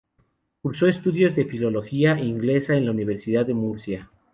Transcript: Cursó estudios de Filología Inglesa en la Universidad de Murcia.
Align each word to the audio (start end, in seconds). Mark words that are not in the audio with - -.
Cursó 0.63 0.87
estudios 0.87 1.35
de 1.35 1.45
Filología 1.45 2.17
Inglesa 2.17 2.75
en 2.75 2.85
la 2.85 2.91
Universidad 2.91 3.45
de 3.45 3.53
Murcia. 3.53 4.09